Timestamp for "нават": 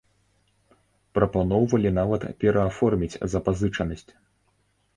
1.99-2.21